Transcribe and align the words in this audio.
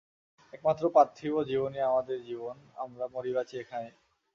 একমাত্র 0.53 0.83
পার্থিব 0.89 1.33
জীবনই 1.43 1.81
আমাদের 1.81 2.17
জীবন, 2.23 2.55
আমরা 2.75 3.05
মরি-বাঁচি 3.07 3.55
এখানেই। 3.59 3.95